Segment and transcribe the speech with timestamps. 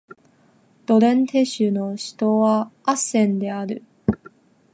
[0.87, 3.83] ドレンテ州の州都はアッセンである